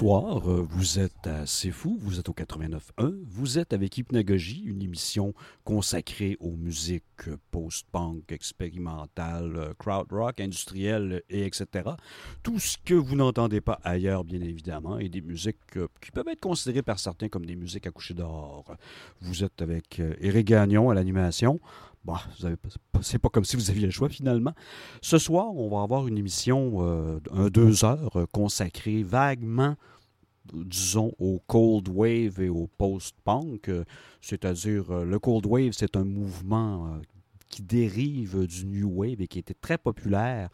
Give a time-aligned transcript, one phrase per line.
[0.00, 4.62] Bonsoir, euh, vous êtes à C'est Fou, vous êtes au 89.1, vous êtes avec Hypnagogie,
[4.64, 7.02] une émission consacrée aux musiques
[7.50, 11.90] post-punk, expérimentales, euh, crowd rock, industrielles, et etc.
[12.44, 16.28] Tout ce que vous n'entendez pas ailleurs, bien évidemment, et des musiques euh, qui peuvent
[16.28, 18.76] être considérées par certains comme des musiques à coucher dehors.
[19.20, 21.58] Vous êtes avec Eric Gagnon à l'animation.
[22.08, 22.16] Bon,
[23.02, 24.54] c'est pas comme si vous aviez le choix finalement.
[25.02, 29.74] Ce soir, on va avoir une émission, euh, un deux heures, euh, consacrée vaguement,
[30.54, 33.68] disons, au cold wave et au post-punk.
[33.68, 33.84] Euh,
[34.22, 36.98] c'est-à-dire, le cold wave, c'est un mouvement
[37.50, 40.48] qui dérive du new wave et qui était très populaire,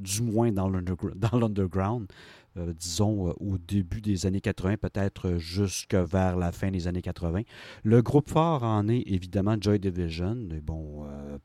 [0.00, 2.10] du moins dans l'underground.
[2.56, 7.02] Euh, disons, euh, au début des années 80, peut-être jusque vers la fin des années
[7.02, 7.42] 80.
[7.82, 10.48] Le groupe fort en est évidemment Joy Division.
[10.50, 11.38] Euh,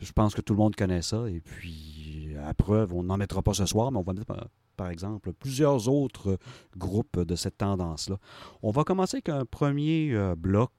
[0.00, 1.28] je pense que tout le monde connaît ça.
[1.28, 4.34] Et puis, à preuve, on n'en mettra pas ce soir, mais on va mettre
[4.74, 6.38] par exemple, plusieurs autres
[6.78, 8.16] groupes de cette tendance-là.
[8.62, 10.72] On va commencer avec un premier bloc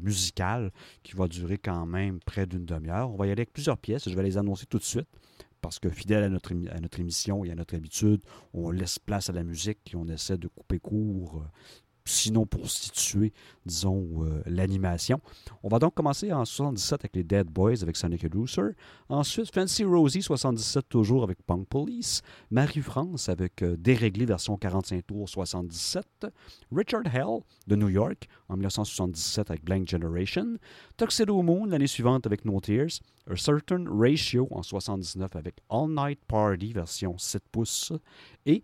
[0.00, 0.72] musical
[1.04, 3.08] qui va durer quand même près d'une demi-heure.
[3.08, 5.08] On va y aller avec plusieurs pièces, je vais les annoncer tout de suite
[5.60, 8.22] parce que fidèle à notre, à notre émission et à notre habitude,
[8.52, 11.48] on laisse place à la musique et on essaie de couper court euh,
[12.04, 13.32] sinon pour situer,
[13.66, 15.20] disons, euh, l'animation.
[15.62, 18.74] On va donc commencer en 77 avec les Dead Boys avec Sonic Reducer.
[19.08, 22.22] Ensuite, Fancy Rosie 77 toujours avec Punk Police.
[22.50, 26.04] Marie-France avec euh, Déréglé version 45 tours 77.
[26.72, 30.56] Richard Hell de New York en 1977 avec Blank Generation.
[30.96, 33.00] Tuxedo Moon l'année suivante avec No Tears.
[33.30, 37.92] A Certain Ratio en 79 avec All Night Party version 7 pouces.
[38.46, 38.62] Et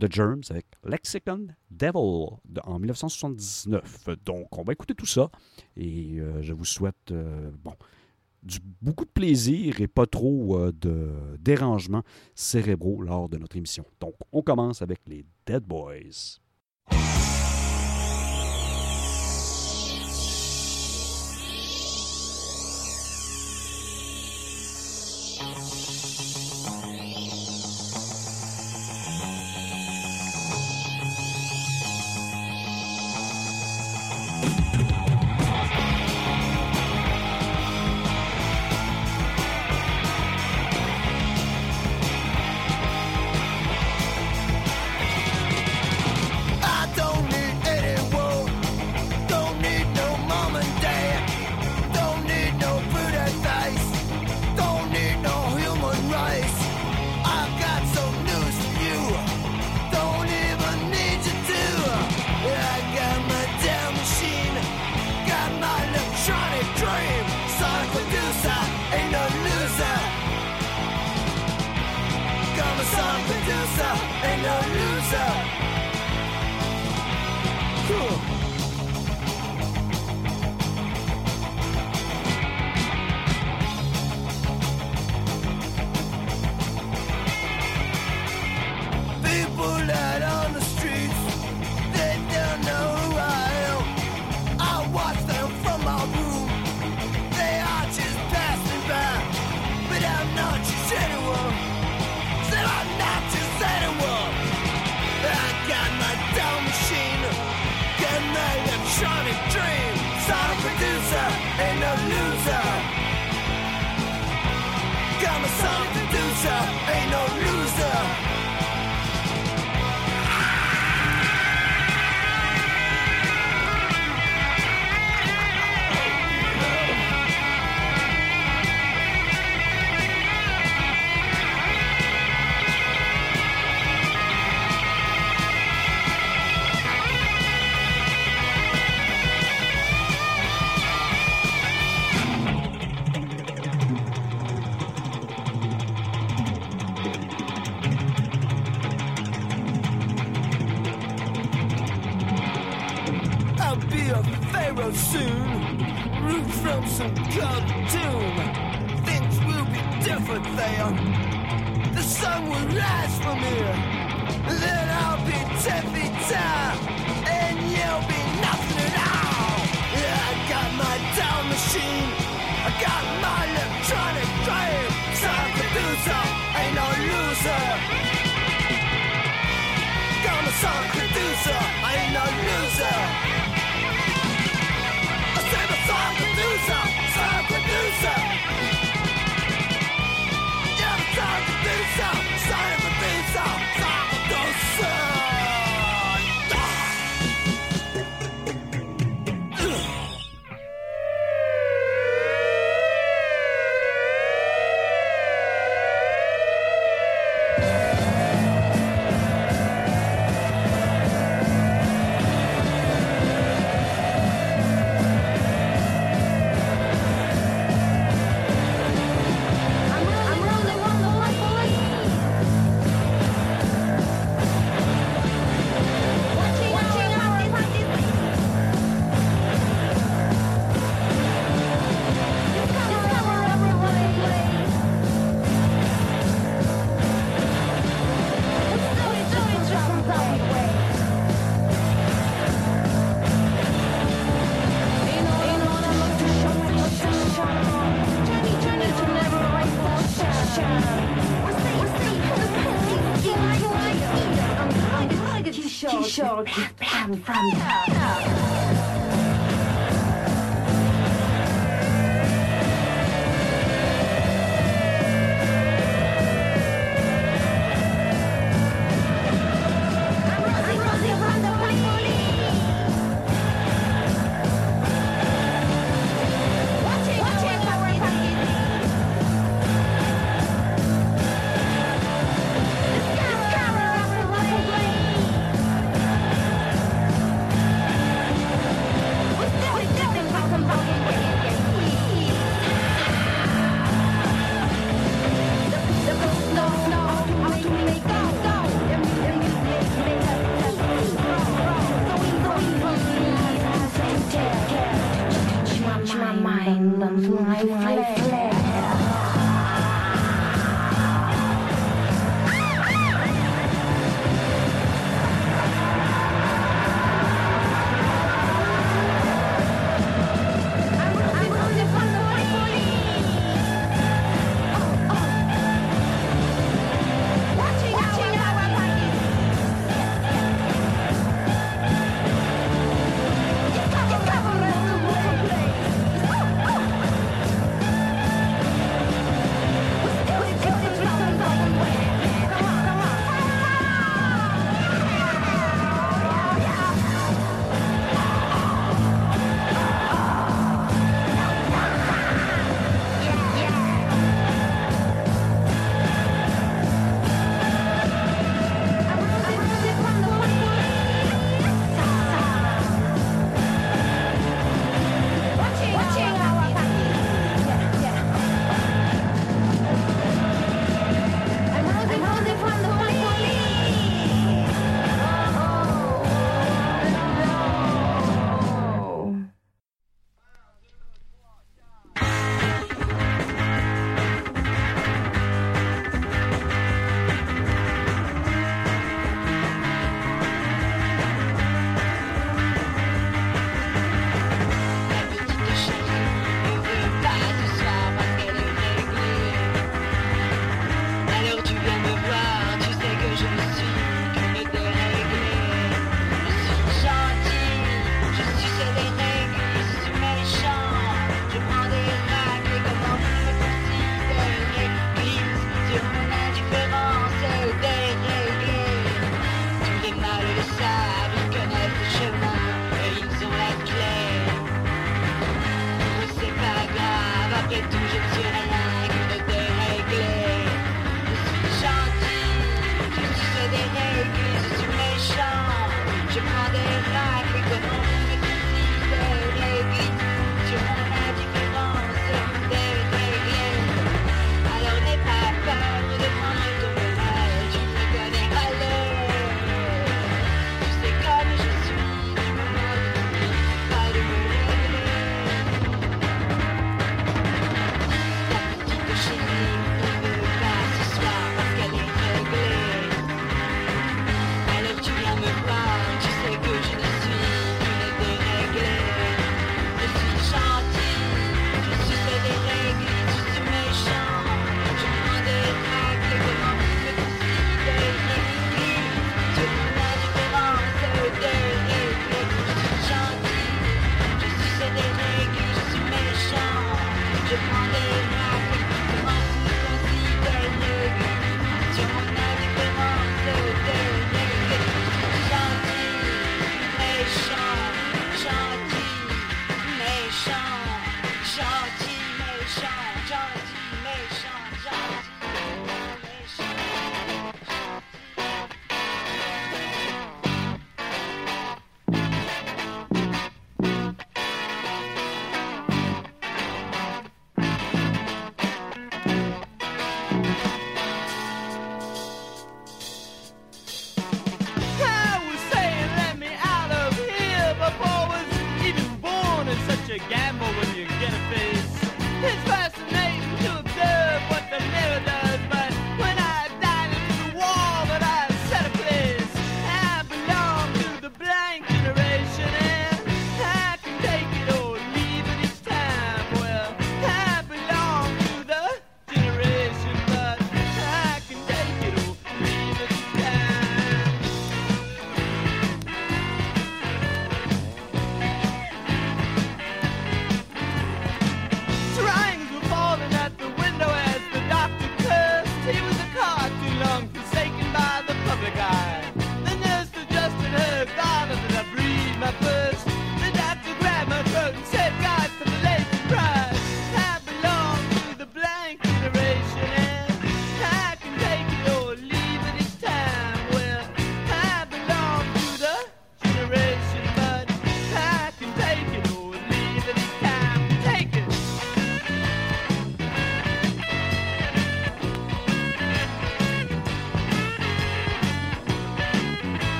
[0.00, 4.08] The Germs avec Lexicon Devil en 1979.
[4.24, 5.30] Donc, on va écouter tout ça
[5.76, 7.74] et euh, je vous souhaite euh, bon,
[8.80, 11.10] beaucoup de plaisir et pas trop euh, de
[11.40, 12.02] dérangements
[12.34, 13.84] cérébraux lors de notre émission.
[14.00, 16.38] Donc, on commence avec les Dead Boys.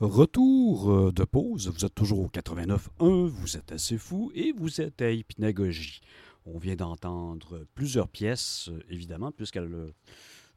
[0.00, 4.80] Retour euh, de pause, vous êtes toujours au 89.1, vous êtes assez fou et vous
[4.80, 6.00] êtes à Hypnagogie.
[6.46, 9.70] On vient d'entendre plusieurs pièces, euh, évidemment, puisqu'elle...
[9.74, 9.90] euh,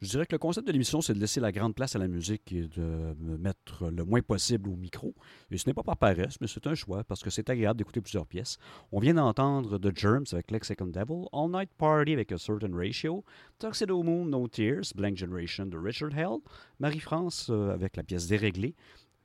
[0.02, 2.08] Je dirais que le concept de l'émission, c'est de laisser la grande place à la
[2.08, 5.14] musique et de me mettre le moins possible au micro.
[5.52, 8.00] Et ce n'est pas par paresse, mais c'est un choix parce que c'est agréable d'écouter
[8.00, 8.58] plusieurs pièces.
[8.94, 13.26] On vient d'entendre The Germs avec Lexicon Devil, All Night Party avec A Certain Ratio,
[13.60, 16.40] Tuxedo Moon, No Tears, Blank Generation de Richard Hell,
[16.80, 18.74] Marie-France avec la pièce Déréglée,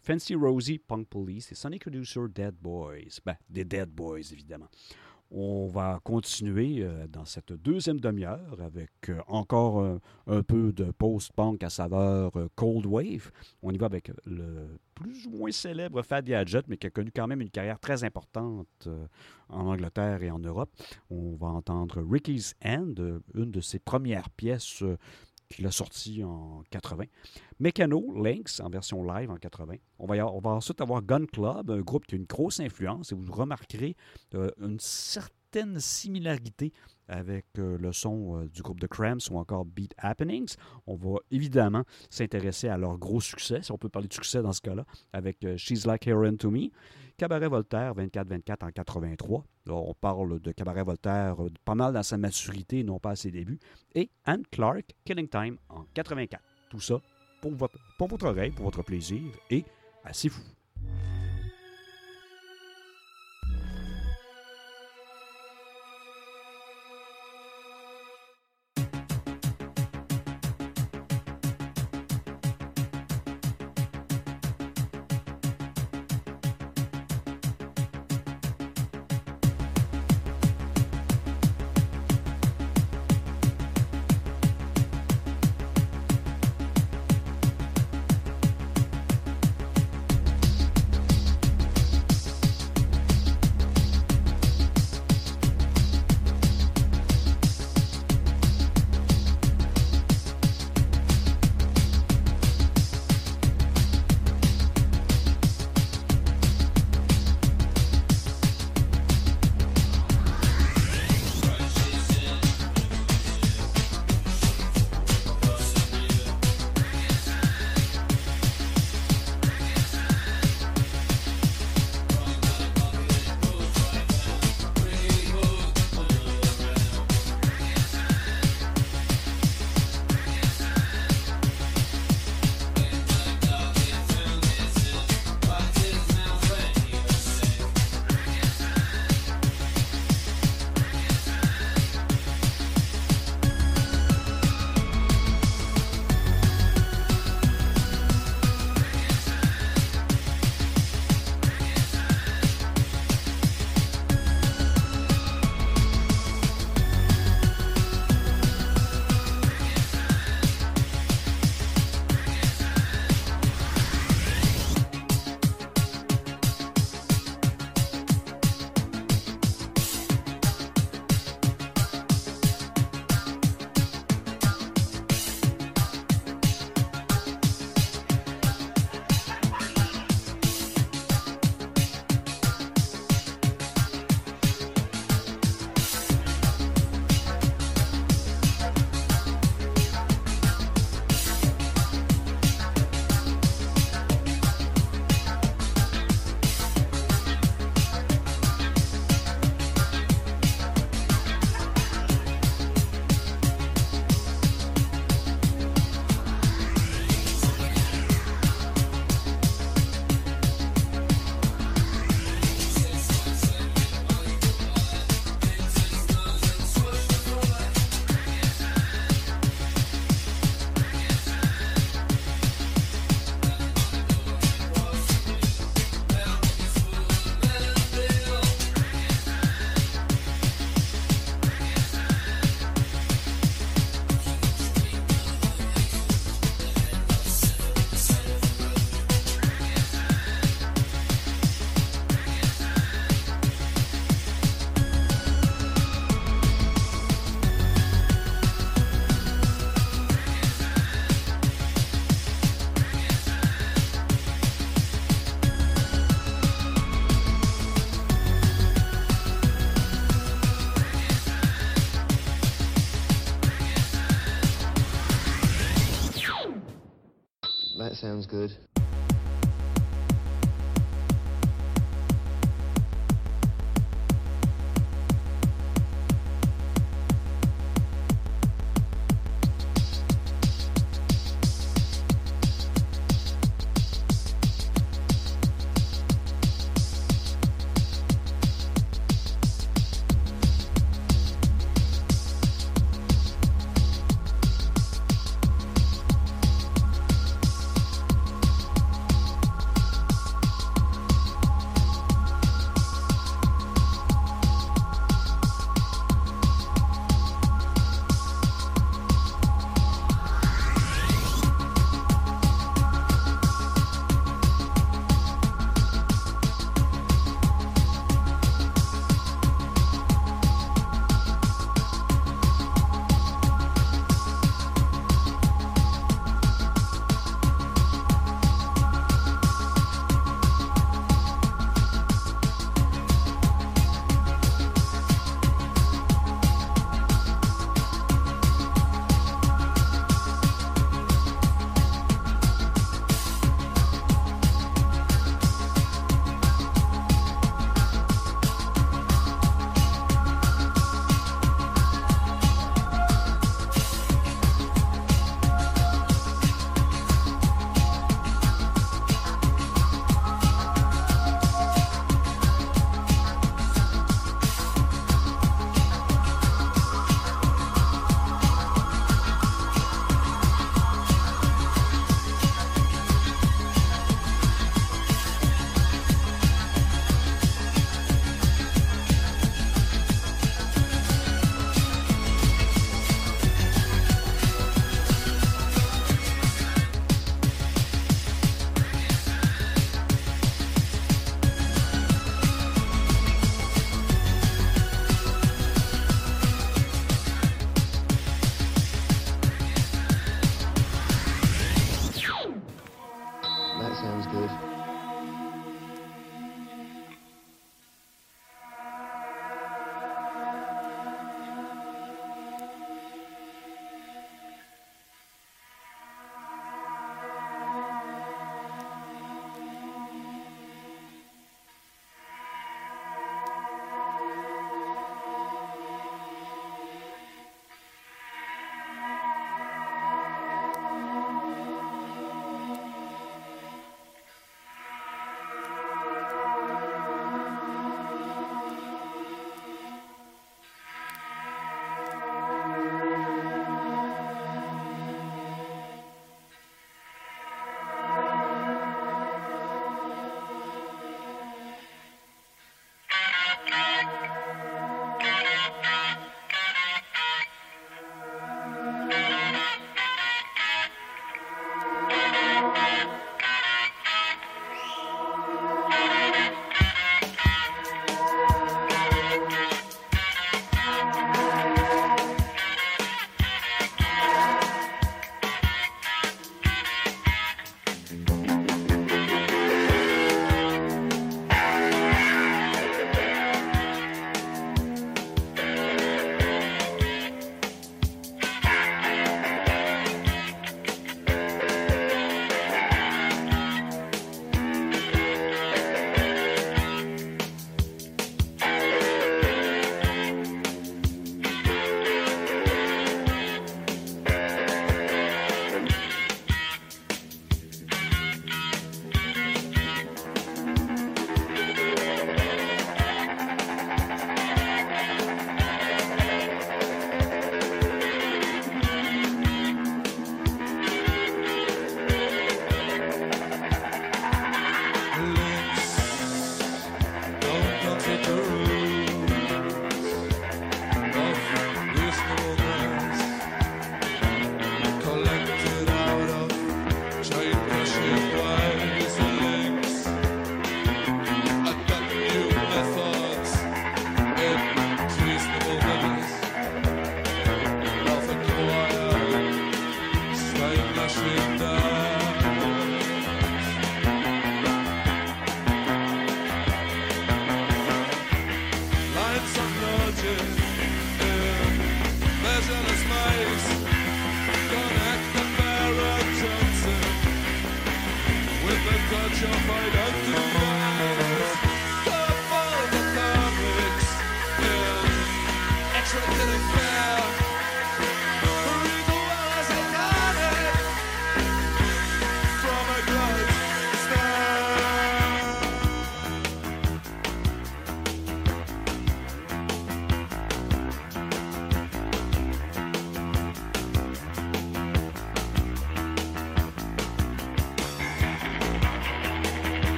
[0.00, 3.20] Fancy Rosie, Punk Police et Sonic Producer Dead Boys.
[3.24, 4.68] Ben, des Dead Boys, évidemment.
[5.30, 10.84] On va continuer euh, dans cette deuxième demi-heure avec euh, encore euh, un peu de
[10.90, 13.30] post-punk à saveur Cold Wave.
[13.62, 17.12] On y va avec le plus ou moins célèbre Fat Gadget, mais qui a connu
[17.14, 18.88] quand même une carrière très importante
[19.48, 20.70] en Angleterre et en Europe.
[21.10, 24.82] On va entendre Ricky's End, euh, une de ses premières pièces
[25.48, 27.04] qu'il a sorties en 80.
[27.58, 29.74] Mécano, Lynx, en version live en 80.
[29.98, 32.24] On va, y avoir- on va ensuite avoir Gun Club, un groupe qui a une
[32.26, 33.96] grosse influence, et vous remarquerez
[34.34, 35.34] euh, une certaine
[35.78, 36.72] similarité
[37.08, 40.54] avec euh, le son euh, du groupe de Cramps ou encore Beat Happenings.
[40.86, 44.52] On va évidemment s'intéresser à leur gros succès, si on peut parler de succès dans
[44.52, 46.68] ce cas-là, avec euh, She's Like Heroin to Me.
[47.16, 49.44] Cabaret Voltaire, 24-24 en 83.
[49.66, 53.32] Là, on parle de Cabaret Voltaire pas mal dans sa maturité, non pas à ses
[53.32, 53.58] débuts.
[53.94, 56.40] Et Anne Clark, Killing Time en 84.
[56.70, 57.00] Tout ça
[57.40, 59.64] pour votre, pour votre oreille, pour votre plaisir et
[60.04, 60.42] assez fou.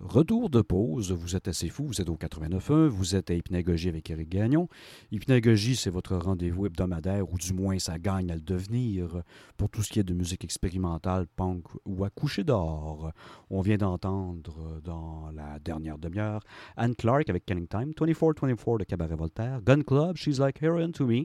[0.00, 3.88] Retour de pause, vous êtes assez fou, vous êtes au 89.1, vous êtes à Hypnagogie
[3.88, 4.68] avec Eric Gagnon.
[5.10, 9.24] Hypnagogie, c'est votre rendez-vous hebdomadaire, ou du moins ça gagne à le devenir,
[9.56, 13.10] pour tout ce qui est de musique expérimentale, punk ou à coucher dehors.
[13.50, 16.44] On vient d'entendre dans la dernière demi-heure
[16.76, 21.08] Anne Clark avec Killing Time, 24-24 de Cabaret Voltaire, Gun Club, She's Like Heroin to
[21.08, 21.24] Me,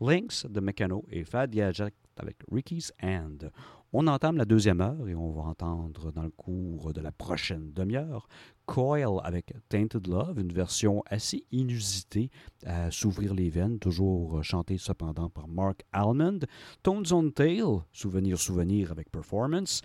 [0.00, 3.50] Lynx de Meccano et Fad Jack avec Ricky's Hand.
[3.96, 7.72] On entame la deuxième heure et on va entendre dans le cours de la prochaine
[7.72, 8.26] demi-heure
[8.66, 12.28] Coil avec Tainted Love, une version assez inusitée
[12.66, 16.40] à s'ouvrir les veines, toujours chantée cependant par Mark Almond.
[16.82, 19.82] Tones on Tail, Souvenir Souvenir avec Performance.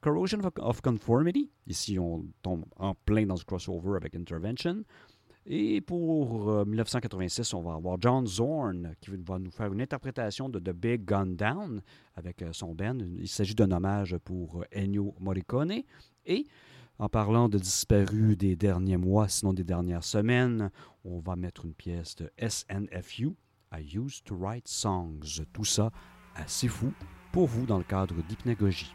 [0.00, 4.82] Corrosion of- of Conformity, ici on tombe en plein dans ce crossover avec Intervention.
[5.50, 10.50] Et pour euh, 1986, on va avoir John Zorn qui va nous faire une interprétation
[10.50, 11.80] de The Big Gun Down
[12.14, 12.98] avec euh, son band.
[13.18, 15.84] Il s'agit d'un hommage pour euh, Ennio Morricone.
[16.26, 16.46] Et
[16.98, 20.70] en parlant de disparus des derniers mois, sinon des dernières semaines,
[21.02, 23.34] on va mettre une pièce de SNFU,
[23.72, 25.42] I Used to Write Songs.
[25.54, 25.90] Tout ça
[26.34, 26.92] assez fou
[27.32, 28.94] pour vous dans le cadre d'hypnagogie.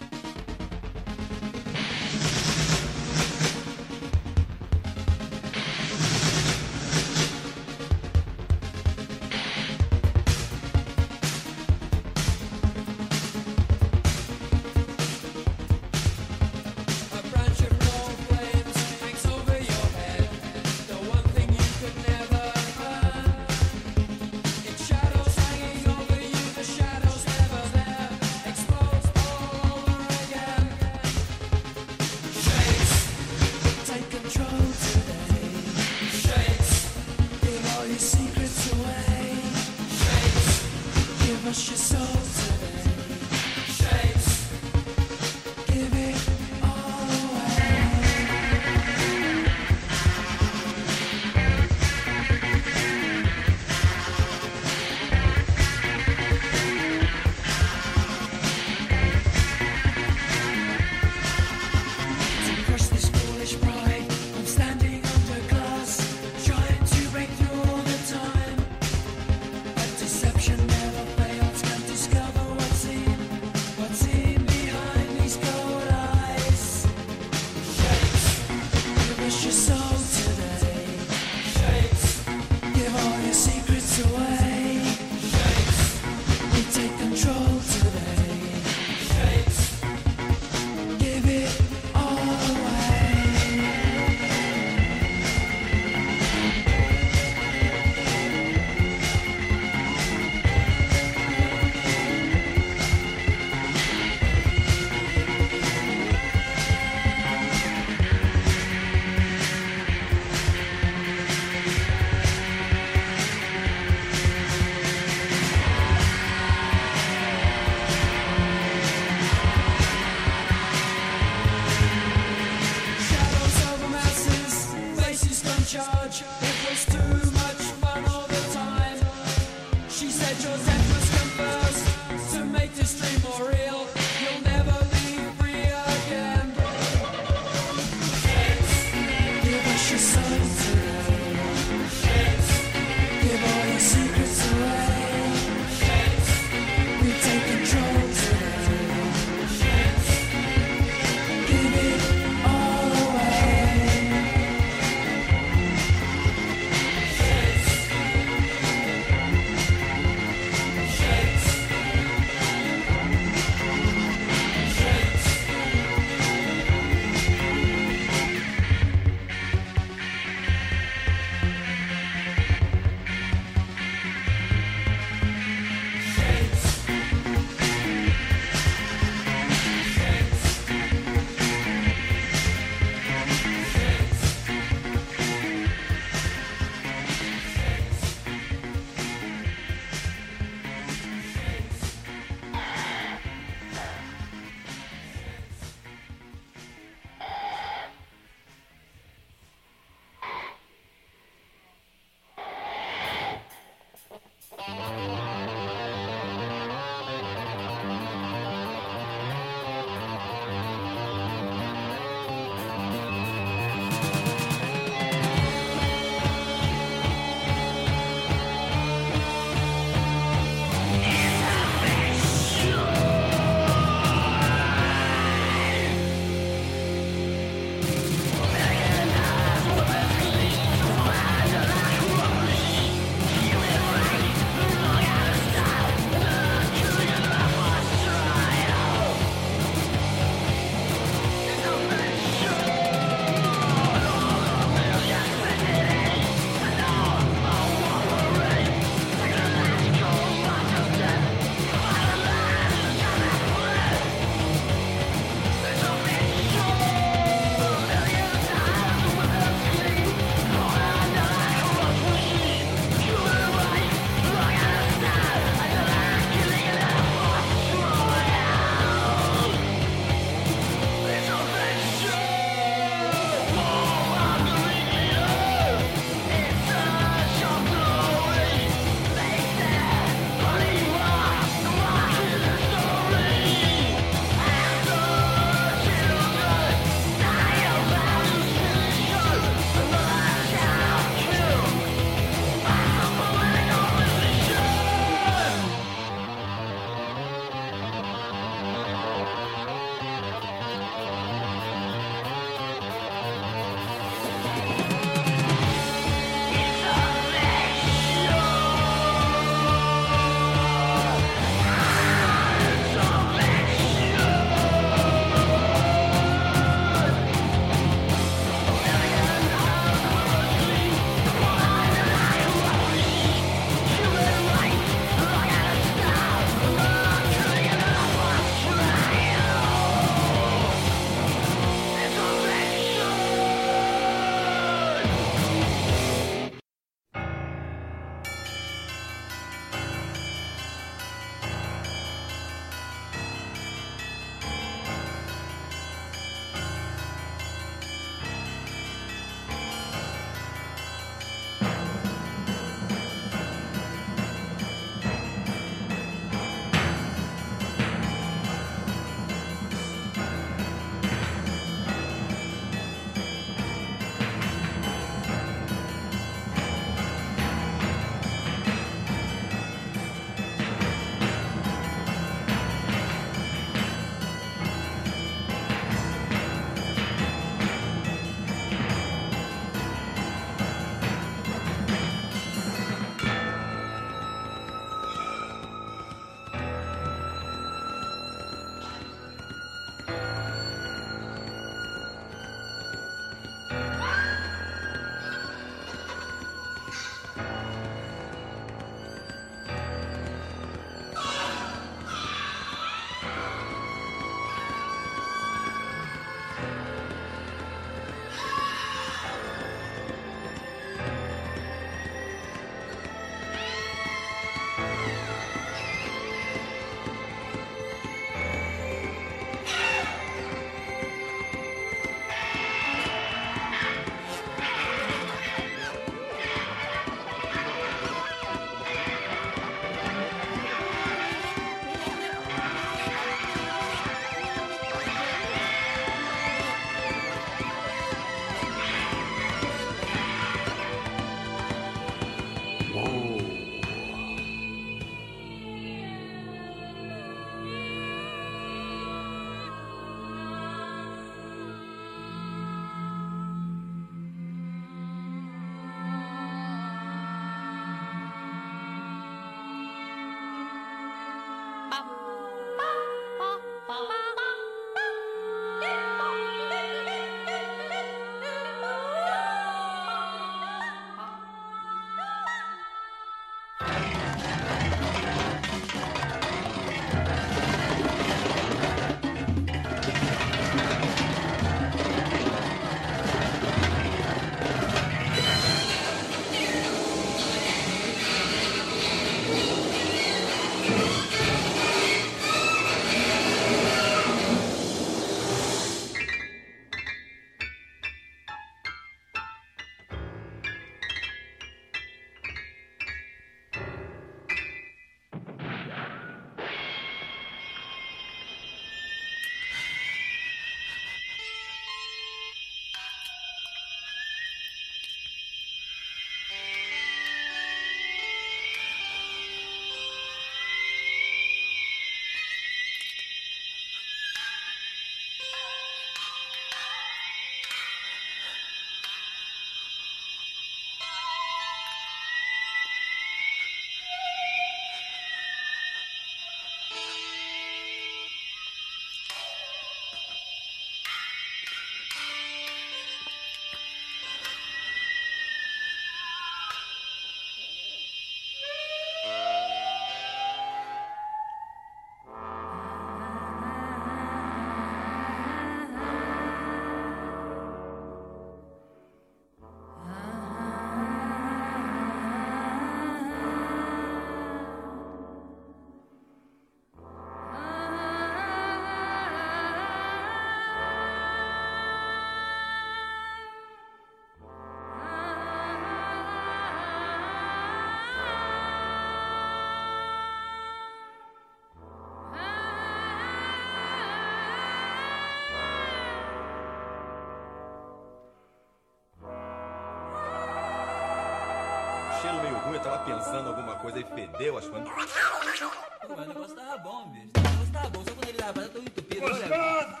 [593.04, 594.88] Pensando alguma coisa e fedeu as coisas.
[594.88, 597.30] O negócio tava bom, bicho.
[597.36, 599.26] O negócio tava bom, só quando ele tava tão entupido.
[599.26, 600.00] Olha,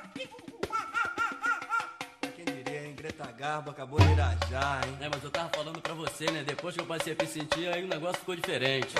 [2.34, 2.94] Quem diria, hein?
[2.94, 4.98] Greta Garbo acabou de irajar, hein?
[5.00, 6.42] É, mas eu tava falando pra você, né?
[6.44, 8.94] Depois que eu passei a me sentir, aí o negócio ficou diferente.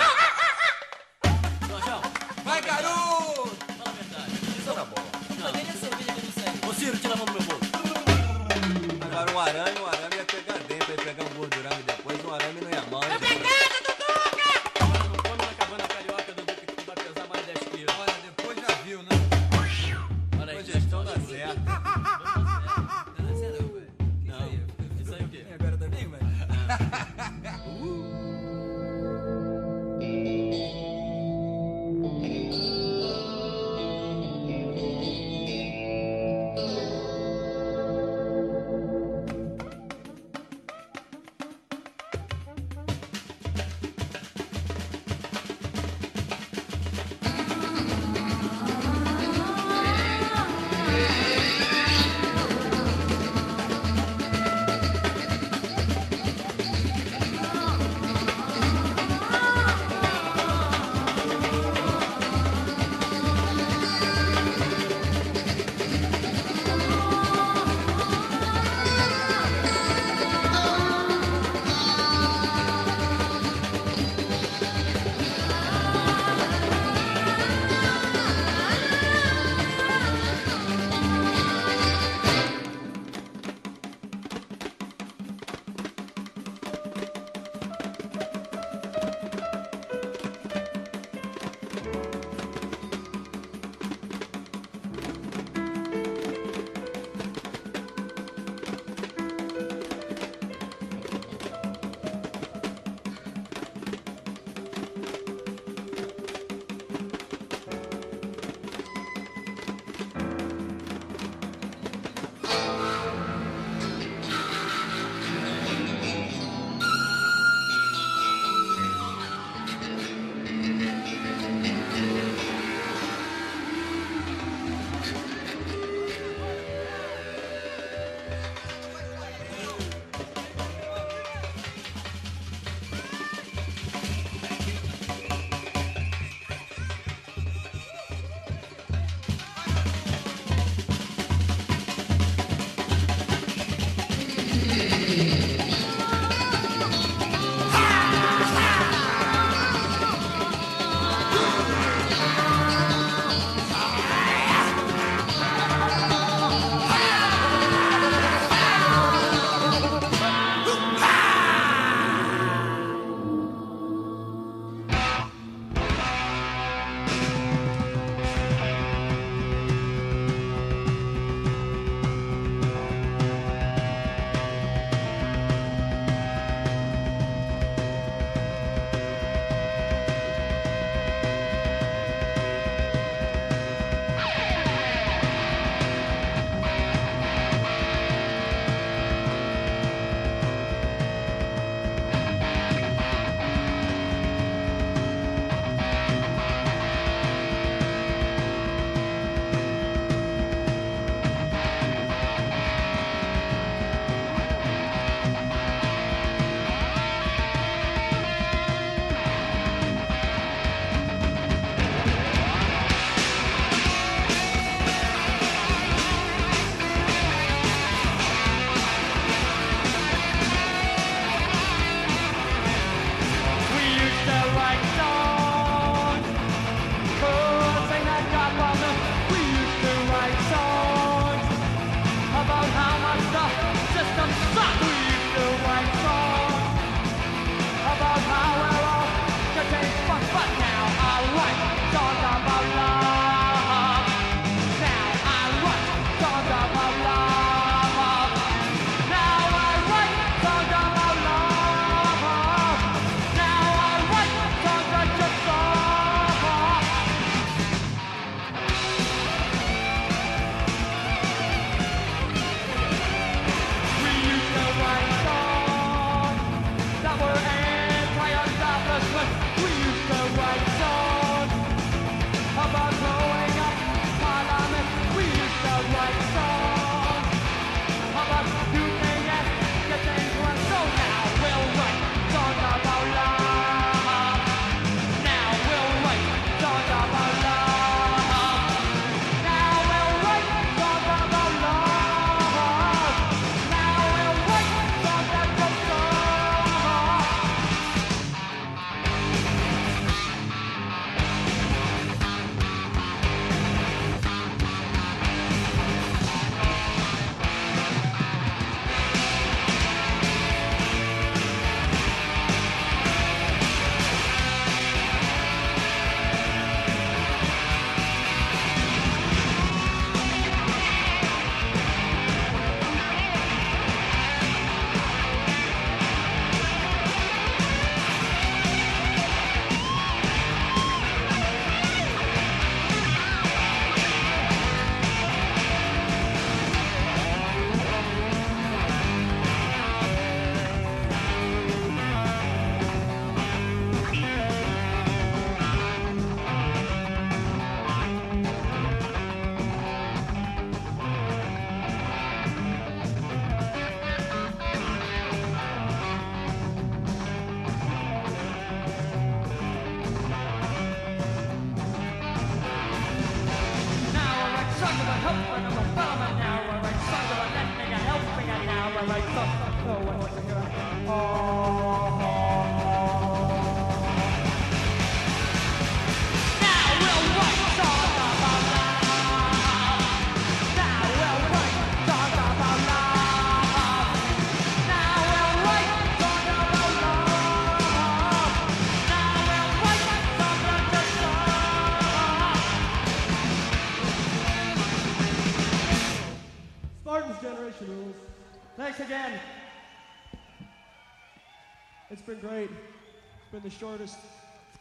[403.70, 404.18] The shortest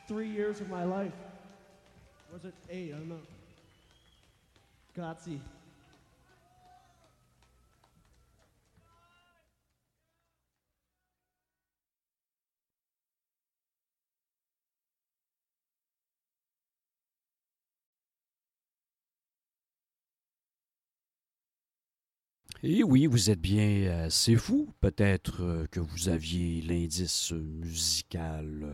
[0.07, 1.13] three years of my life.
[2.33, 2.93] Was it eight?
[2.93, 3.19] I don't know.
[4.95, 5.39] Grazie.
[22.61, 24.73] Et oui, vous êtes bien euh, C'est fou.
[24.81, 28.73] Peut-être euh, que vous aviez l'indice musical euh,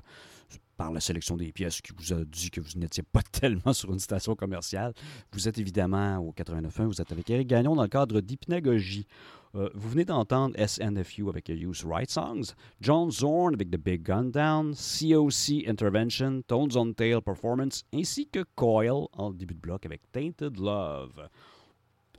[0.76, 3.94] par la sélection des pièces qui vous a dit que vous n'étiez pas tellement sur
[3.94, 4.94] une station commerciale.
[5.32, 9.06] Vous êtes évidemment au 89.1, vous êtes avec Eric Gagnon dans le cadre d'Hypnagogie.
[9.54, 14.32] Euh, vous venez d'entendre SNFU avec Use Right Songs, John Zorn avec The Big Gun
[14.32, 20.02] Down, COC Intervention, Tones on Tail Performance, ainsi que Coil en début de bloc avec
[20.12, 21.30] Tainted Love.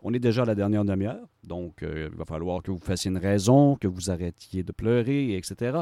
[0.08, 3.10] On est déjà à la dernière demi-heure, donc euh, il va falloir que vous fassiez
[3.10, 5.80] une raison, que vous arrêtiez de pleurer, etc.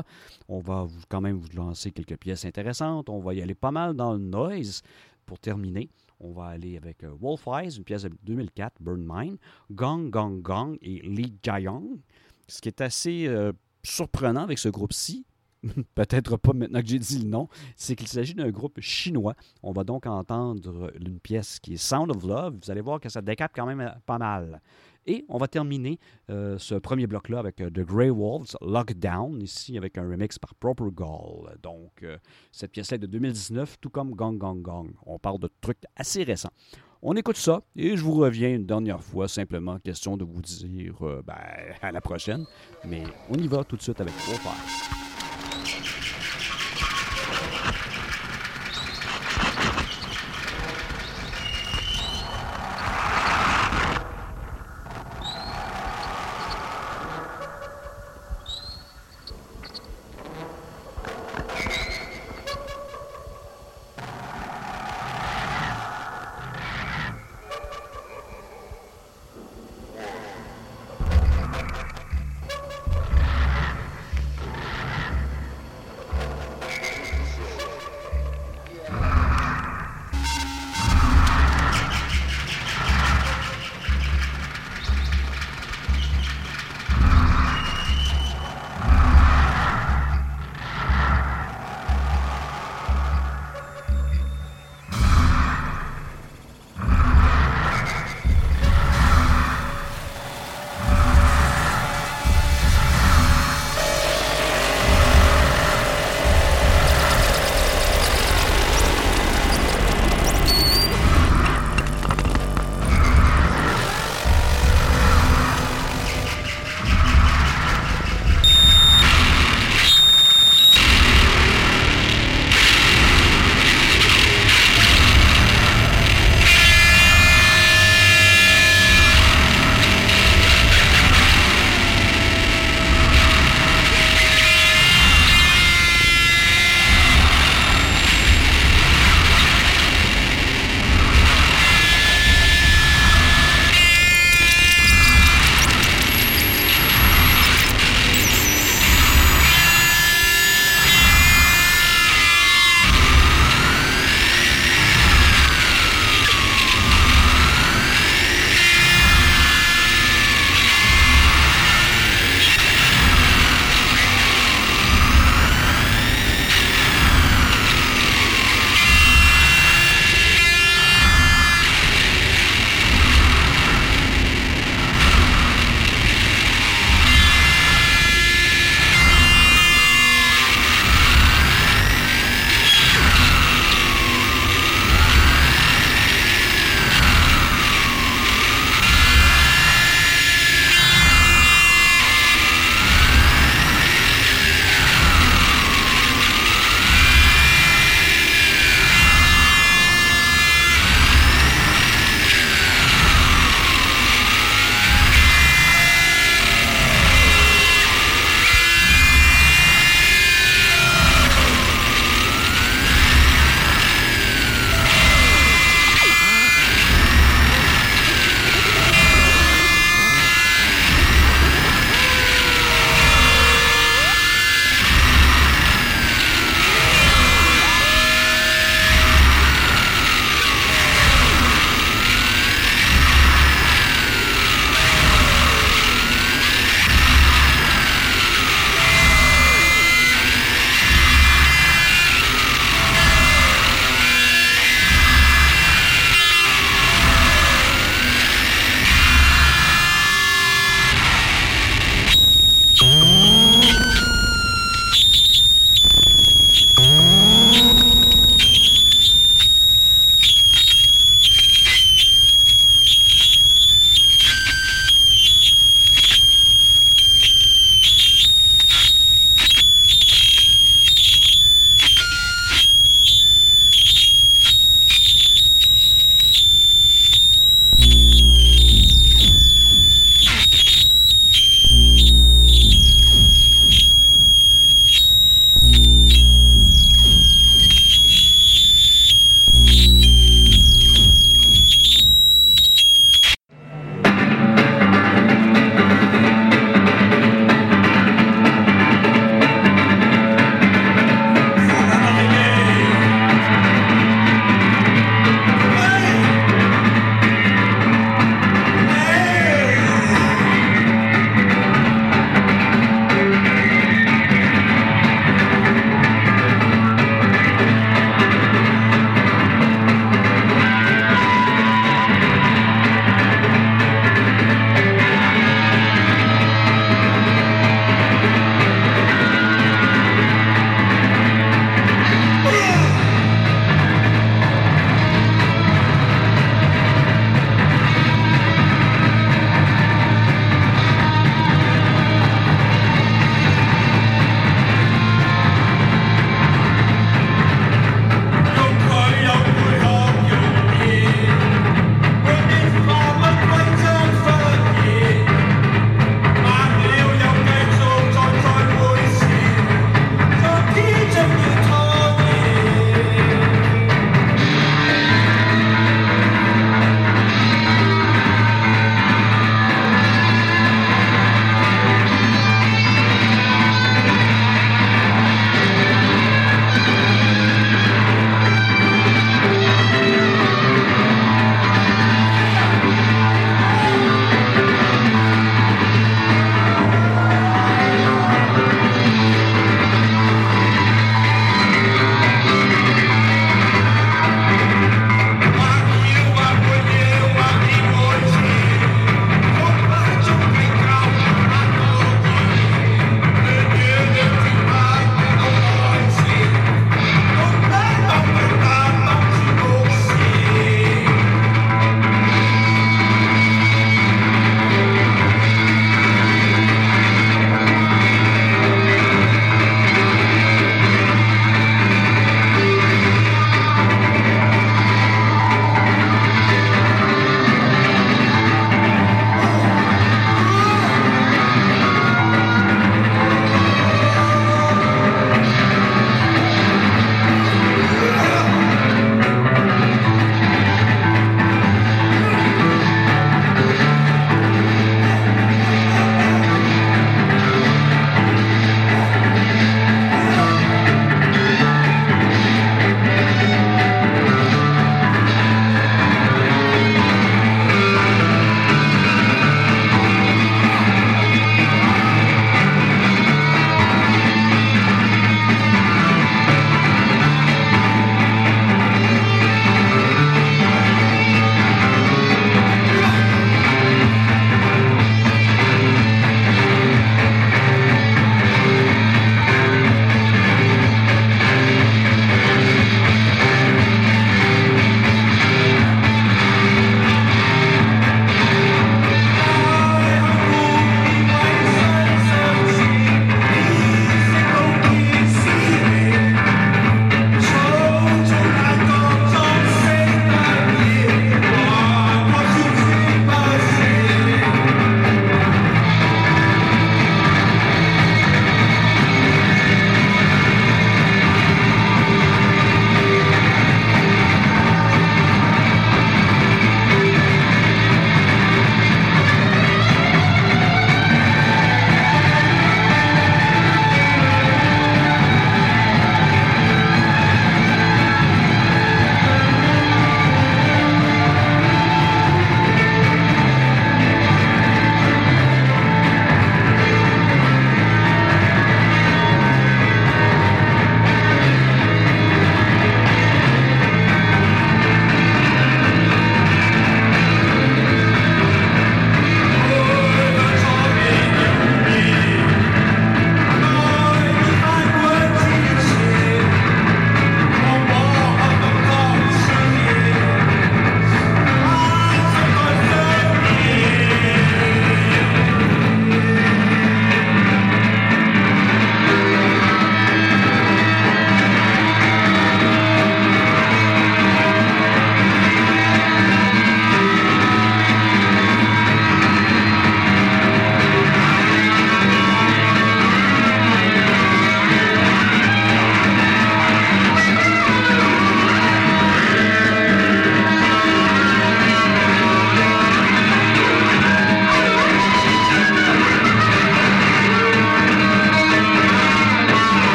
[0.48, 3.10] On va quand même vous lancer quelques pièces intéressantes.
[3.10, 4.80] On va y aller pas mal dans le noise.
[5.26, 5.90] Pour terminer,
[6.20, 9.36] on va aller avec euh, Wolf Eyes, une pièce de 2004, Burn Mine,
[9.70, 11.98] Gong Gong Gong et Lee Jayong.
[12.48, 13.52] Ce qui est assez euh,
[13.82, 15.26] surprenant avec ce groupe-ci,
[15.94, 19.34] peut-être pas maintenant que j'ai dit le nom, c'est qu'il s'agit d'un groupe chinois.
[19.62, 22.56] On va donc entendre une pièce qui est Sound of Love.
[22.62, 24.60] Vous allez voir que ça décape quand même euh, pas mal.
[25.06, 25.98] Et on va terminer
[26.30, 30.54] euh, ce premier bloc-là avec euh, The Grey Wolves, Lockdown, ici avec un remix par
[30.54, 31.58] Proper Gall.
[31.62, 32.04] Donc,
[32.52, 34.90] cette pièce-là est de 2019, tout comme Gong Gong Gong.
[35.04, 36.52] On parle de trucs assez récents.
[37.02, 40.94] On écoute ça et je vous reviens une dernière fois, simplement question de vous dire
[41.26, 41.36] ben,
[41.82, 42.46] à la prochaine.
[42.86, 45.03] Mais on y va tout de suite avec Wolf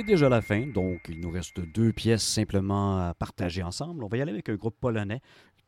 [0.00, 4.02] C'est déjà la fin, donc il nous reste deux pièces simplement à partager ensemble.
[4.02, 5.20] On va y aller avec un groupe polonais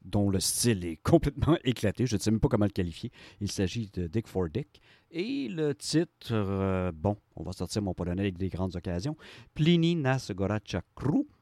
[0.06, 2.06] dont le style est complètement éclaté.
[2.06, 3.12] Je ne sais même pas comment le qualifier.
[3.42, 4.80] Il s'agit de Dick for Dick.
[5.10, 9.18] Et le titre, euh, bon, on va sortir mon polonais avec des grandes occasions.
[9.52, 11.18] Plini nas Gorachakru.
[11.18, 11.41] Et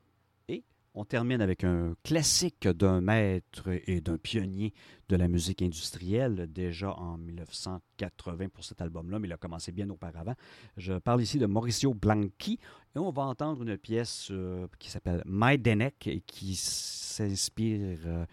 [0.94, 4.72] on termine avec un classique d'un maître et d'un pionnier
[5.08, 9.88] de la musique industrielle, déjà en 1980 pour cet album-là, mais il a commencé bien
[9.90, 10.34] auparavant.
[10.76, 12.58] Je parle ici de Mauricio Blanchi
[12.94, 18.24] et on va entendre une pièce euh, qui s'appelle Majdanek et qui s'inspire euh,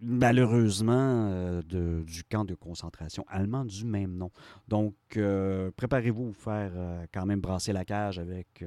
[0.00, 4.30] malheureusement euh, du camp de concentration allemand du même nom.
[4.68, 8.64] Donc, euh, préparez-vous à faire euh, quand même brasser la cage avec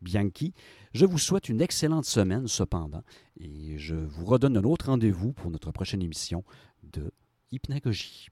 [0.00, 0.52] Bianchi.
[0.92, 3.02] Je vous souhaite une excellente semaine cependant
[3.38, 6.44] et je vous redonne un autre rendez-vous pour notre prochaine émission
[6.82, 7.10] de
[7.50, 8.28] Hypnagogie.